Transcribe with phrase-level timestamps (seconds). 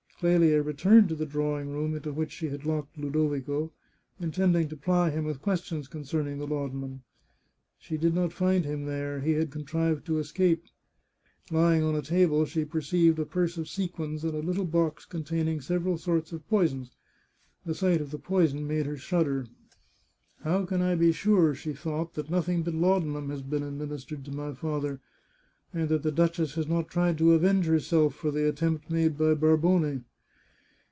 [0.23, 3.71] Clelia returned to the drawing room into which she had locked Ludovico,
[4.19, 7.01] intending to ply him with questions con cerning the laudanum.
[7.79, 10.65] She did not find him there; he had contrived to escape.
[11.49, 15.59] Lying on a table, she perceived a purse of sequins and a little box containing
[15.59, 16.91] several sorts of poisons.
[17.65, 19.47] The sight of the poison made her shudder,"
[20.43, 22.75] How 400 The Chartreuse of Parma can I be sure," she thought," that nothing but
[22.75, 24.99] laudanum has been administered to my father,
[25.73, 29.33] and that the duchess has not tried to avenge herself for the attempt made by
[29.33, 30.03] Bar bone?